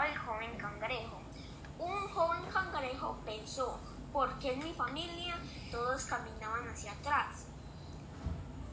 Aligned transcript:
el 0.00 0.16
joven 0.16 0.56
cangrejo. 0.56 1.20
Un 1.78 2.08
joven 2.08 2.44
cangrejo 2.50 3.18
pensó, 3.24 3.78
¿por 4.12 4.38
qué 4.38 4.52
en 4.52 4.64
mi 4.64 4.72
familia 4.72 5.38
todos 5.70 6.04
caminaban 6.04 6.66
hacia 6.68 6.92
atrás? 6.92 7.46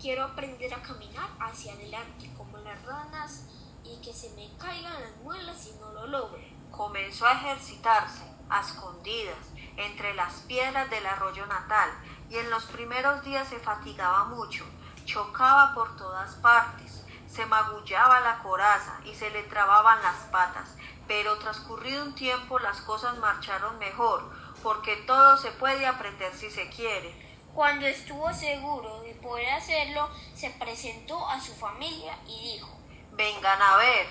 Quiero 0.00 0.24
aprender 0.24 0.72
a 0.72 0.82
caminar 0.82 1.28
hacia 1.38 1.74
adelante 1.74 2.32
como 2.36 2.58
las 2.58 2.82
ranas 2.84 3.46
y 3.84 4.00
que 4.00 4.12
se 4.12 4.30
me 4.30 4.50
caigan 4.56 5.00
las 5.00 5.16
muelas 5.22 5.56
si 5.58 5.72
no 5.78 5.92
lo 5.92 6.06
logro. 6.06 6.40
Comenzó 6.70 7.26
a 7.26 7.32
ejercitarse 7.32 8.24
a 8.48 8.60
escondidas 8.60 9.38
entre 9.76 10.14
las 10.14 10.34
piedras 10.42 10.88
del 10.90 11.06
arroyo 11.06 11.46
natal 11.46 11.90
y 12.30 12.36
en 12.36 12.50
los 12.50 12.64
primeros 12.66 13.22
días 13.24 13.48
se 13.48 13.58
fatigaba 13.58 14.24
mucho, 14.24 14.64
chocaba 15.04 15.74
por 15.74 15.96
todas 15.96 16.34
partes, 16.36 17.01
se 17.32 17.46
magullaba 17.46 18.20
la 18.20 18.42
coraza 18.42 19.00
y 19.04 19.14
se 19.14 19.30
le 19.30 19.42
trababan 19.44 20.02
las 20.02 20.16
patas, 20.30 20.68
pero 21.08 21.38
transcurrido 21.38 22.04
un 22.04 22.14
tiempo 22.14 22.58
las 22.58 22.82
cosas 22.82 23.16
marcharon 23.18 23.78
mejor, 23.78 24.30
porque 24.62 24.96
todo 25.06 25.38
se 25.38 25.50
puede 25.52 25.86
aprender 25.86 26.34
si 26.34 26.50
se 26.50 26.68
quiere. 26.68 27.32
Cuando 27.54 27.86
estuvo 27.86 28.32
seguro 28.34 29.00
de 29.00 29.14
poder 29.14 29.48
hacerlo, 29.50 30.10
se 30.34 30.50
presentó 30.50 31.26
a 31.28 31.40
su 31.40 31.54
familia 31.54 32.16
y 32.26 32.52
dijo, 32.52 32.70
Vengan 33.12 33.60
a 33.60 33.76
ver. 33.76 34.06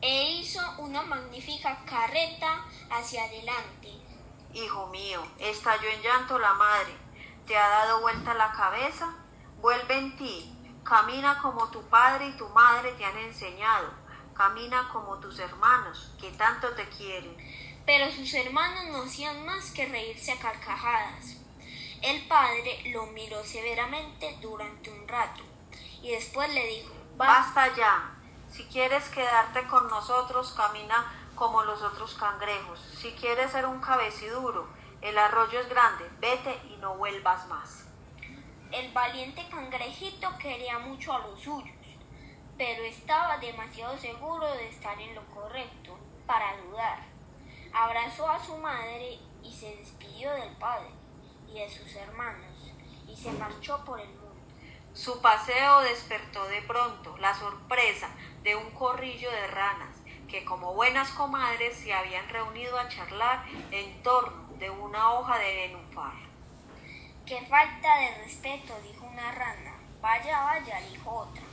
E 0.00 0.32
hizo 0.32 0.60
una 0.78 1.02
magnífica 1.02 1.78
carreta 1.84 2.64
hacia 2.90 3.24
adelante. 3.24 3.92
Hijo 4.54 4.86
mío, 4.86 5.22
estalló 5.38 5.88
en 5.88 6.02
llanto 6.02 6.38
la 6.38 6.54
madre. 6.54 6.94
¿Te 7.46 7.56
ha 7.56 7.68
dado 7.68 8.00
vuelta 8.00 8.32
la 8.34 8.52
cabeza? 8.52 9.14
Vuelve 9.60 9.98
en 9.98 10.16
ti. 10.16 10.59
Camina 10.90 11.38
como 11.40 11.68
tu 11.68 11.80
padre 11.82 12.26
y 12.26 12.32
tu 12.32 12.48
madre 12.48 12.90
te 12.94 13.04
han 13.04 13.16
enseñado. 13.16 13.90
Camina 14.34 14.88
como 14.92 15.20
tus 15.20 15.38
hermanos, 15.38 16.10
que 16.20 16.32
tanto 16.32 16.68
te 16.70 16.88
quieren. 16.88 17.36
Pero 17.86 18.10
sus 18.10 18.34
hermanos 18.34 18.86
no 18.86 19.02
hacían 19.04 19.46
más 19.46 19.70
que 19.70 19.86
reírse 19.86 20.32
a 20.32 20.40
carcajadas. 20.40 21.36
El 22.02 22.26
padre 22.26 22.82
lo 22.92 23.06
miró 23.06 23.44
severamente 23.44 24.36
durante 24.42 24.90
un 24.90 25.06
rato 25.06 25.42
y 26.02 26.10
después 26.10 26.52
le 26.52 26.66
dijo, 26.66 26.92
Basta 27.16 27.72
ya. 27.76 28.10
Si 28.50 28.64
quieres 28.64 29.08
quedarte 29.10 29.68
con 29.68 29.88
nosotros, 29.88 30.52
camina 30.56 31.30
como 31.36 31.62
los 31.62 31.82
otros 31.82 32.14
cangrejos. 32.14 32.80
Si 33.00 33.12
quieres 33.12 33.52
ser 33.52 33.64
un 33.64 33.80
cabeciduro, 33.80 34.66
el 35.02 35.16
arroyo 35.16 35.60
es 35.60 35.68
grande, 35.68 36.10
vete 36.18 36.60
y 36.68 36.78
no 36.78 36.96
vuelvas 36.96 37.46
más. 37.46 37.89
El 38.90 38.94
valiente 38.94 39.46
cangrejito 39.48 40.36
quería 40.36 40.76
mucho 40.80 41.12
a 41.12 41.20
los 41.20 41.40
suyos, 41.40 41.76
pero 42.58 42.82
estaba 42.82 43.38
demasiado 43.38 43.96
seguro 43.96 44.52
de 44.54 44.68
estar 44.68 45.00
en 45.00 45.14
lo 45.14 45.24
correcto 45.26 45.96
para 46.26 46.56
dudar. 46.56 46.98
Abrazó 47.72 48.28
a 48.28 48.44
su 48.44 48.56
madre 48.56 49.20
y 49.44 49.52
se 49.52 49.76
despidió 49.76 50.32
del 50.32 50.56
padre 50.56 50.90
y 51.48 51.60
de 51.60 51.70
sus 51.70 51.94
hermanos 51.94 52.72
y 53.06 53.14
se 53.14 53.30
marchó 53.30 53.80
por 53.84 54.00
el 54.00 54.08
mundo. 54.08 54.42
Su 54.92 55.22
paseo 55.22 55.82
despertó 55.82 56.48
de 56.48 56.62
pronto 56.62 57.16
la 57.18 57.32
sorpresa 57.32 58.10
de 58.42 58.56
un 58.56 58.72
corrillo 58.72 59.30
de 59.30 59.46
ranas 59.46 59.98
que 60.28 60.44
como 60.44 60.74
buenas 60.74 61.10
comadres 61.10 61.76
se 61.76 61.94
habían 61.94 62.28
reunido 62.28 62.76
a 62.76 62.88
charlar 62.88 63.44
en 63.70 64.02
torno 64.02 64.48
de 64.58 64.68
una 64.68 65.12
hoja 65.12 65.38
de 65.38 65.68
nenúfar. 65.68 66.29
Qué 67.30 67.40
falta 67.42 67.96
de 67.96 68.24
respeto, 68.24 68.76
dijo 68.82 69.06
una 69.06 69.30
rana. 69.30 69.76
Vaya, 70.00 70.42
vaya, 70.42 70.80
dijo 70.90 71.12
otra. 71.12 71.44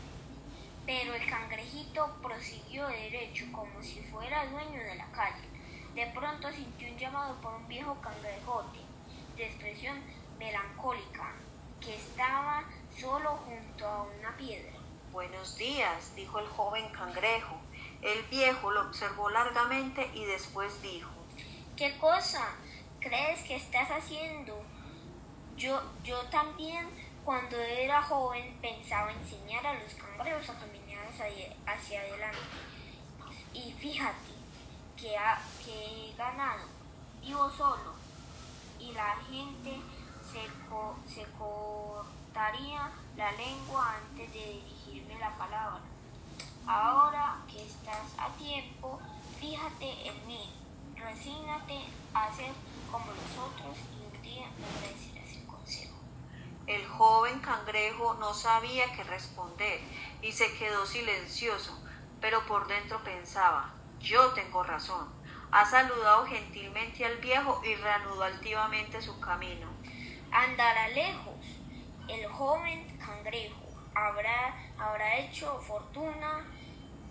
Pero 0.87 1.13
el 1.13 1.29
cangrejito 1.29 2.17
prosiguió 2.19 2.87
derecho 2.87 3.45
como 3.51 3.83
si 3.83 4.01
fuera 4.01 4.47
dueño 4.47 4.83
de 4.83 4.95
la 4.95 5.05
calle. 5.11 5.47
De 5.93 6.07
pronto 6.07 6.51
sintió 6.51 6.91
un 6.91 6.97
llamado 6.97 7.35
por 7.41 7.53
un 7.53 7.67
viejo 7.67 7.95
cangrejote, 8.01 8.79
de 9.35 9.45
expresión 9.45 10.01
melancólica, 10.39 11.33
que 11.79 11.95
estaba 11.95 12.63
solo 12.99 13.37
junto 13.45 13.87
a 13.87 14.01
una 14.01 14.35
piedra. 14.35 14.73
Buenos 15.11 15.59
días, 15.59 16.15
dijo 16.15 16.39
el 16.39 16.47
joven 16.47 16.89
cangrejo. 16.89 17.55
El 18.01 18.23
viejo 18.31 18.71
lo 18.71 18.81
observó 18.81 19.29
largamente 19.29 20.09
y 20.15 20.25
después 20.25 20.81
dijo, 20.81 21.11
¿Qué 21.75 21.95
cosa 21.99 22.55
crees 22.99 23.43
que 23.43 23.57
estás 23.57 23.91
haciendo? 23.91 24.59
Yo, 25.57 25.81
yo 26.03 26.21
también, 26.25 26.87
cuando 27.25 27.57
era 27.57 27.99
joven, 28.03 28.55
pensaba 28.61 29.11
enseñar 29.11 29.65
a 29.65 29.73
los 29.73 29.91
cangrejos 29.95 30.49
a 30.49 30.59
caminar 30.59 31.07
hacia, 31.07 31.99
adelante. 31.99 32.37
Y 33.55 33.71
fíjate 33.71 34.33
que, 34.95 35.17
ha, 35.17 35.41
que 35.65 36.11
he 36.11 36.15
ganado. 36.15 36.63
Vivo 37.21 37.49
solo. 37.49 37.95
Y 38.79 38.91
la 38.91 39.15
gente 39.31 39.81
se, 40.31 40.45
co, 40.69 40.95
se 41.07 41.25
cortaría 41.39 42.91
la 43.15 43.31
lengua 43.31 43.95
antes 43.95 44.31
de 44.31 44.39
dirigirme 44.39 45.17
la 45.17 45.35
palabra. 45.37 45.81
Ahora 46.67 47.37
que 47.51 47.65
estás 47.65 48.13
a 48.19 48.29
tiempo, 48.37 48.99
fíjate 49.39 50.07
en 50.07 50.27
mí. 50.27 50.53
Resígnate 50.95 51.85
a 52.13 52.31
ser 52.35 52.51
como 52.91 53.07
los 53.07 53.49
otros 53.49 53.75
y 53.91 54.05
un 54.05 54.21
día 54.21 54.45
me. 54.59 55.16
El 56.67 56.85
joven 56.85 57.39
cangrejo 57.39 58.15
no 58.15 58.33
sabía 58.33 58.91
qué 58.91 59.01
responder 59.05 59.79
y 60.21 60.33
se 60.33 60.53
quedó 60.57 60.85
silencioso, 60.85 61.81
pero 62.19 62.45
por 62.45 62.67
dentro 62.67 63.01
pensaba, 63.05 63.73
yo 64.01 64.33
tengo 64.33 64.63
razón. 64.63 65.07
Ha 65.49 65.65
saludado 65.65 66.25
gentilmente 66.25 67.05
al 67.05 67.17
viejo 67.19 67.61
y 67.63 67.73
reanudó 67.75 68.21
altivamente 68.23 69.01
su 69.01 69.17
camino. 69.21 69.67
Andará 70.29 70.89
lejos. 70.89 71.35
El 72.09 72.27
joven 72.27 72.97
cangrejo 72.97 73.65
habrá, 73.95 74.73
habrá 74.77 75.19
hecho 75.19 75.57
fortuna, 75.61 76.45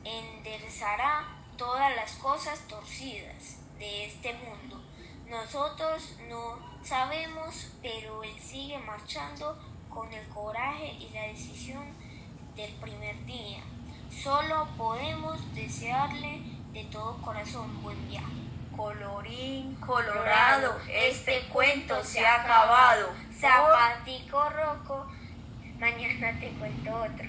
enderezará 0.04 1.26
todas 1.56 1.96
las 1.96 2.12
cosas 2.16 2.60
torcidas 2.68 3.56
de 3.78 4.04
este 4.04 4.34
mundo. 4.34 4.82
Nosotros 5.26 6.16
no 6.28 6.58
sabemos, 6.84 7.72
pero 7.82 8.05
marchando 8.96 9.58
con 9.90 10.10
el 10.10 10.26
coraje 10.28 10.94
y 10.98 11.10
la 11.12 11.24
decisión 11.24 11.84
del 12.56 12.72
primer 12.76 13.14
día. 13.26 13.58
Solo 14.10 14.66
podemos 14.78 15.54
desearle 15.54 16.40
de 16.72 16.84
todo 16.84 17.20
corazón 17.20 17.82
buen 17.82 18.08
viaje. 18.08 18.32
Colorín 18.74 19.74
colorado, 19.76 20.78
este 20.90 21.46
cuento 21.52 22.02
se 22.02 22.24
ha 22.24 22.42
acabado. 22.42 23.12
Zapatico 23.38 24.48
roco, 24.48 25.06
mañana 25.78 26.40
te 26.40 26.48
cuento 26.58 26.94
otro. 26.94 27.28